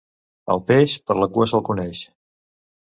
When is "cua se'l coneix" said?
1.37-2.05